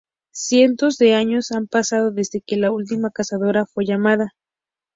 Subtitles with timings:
[0.33, 4.33] Cientos de años han pasado desde que la última cazadora fue llamada.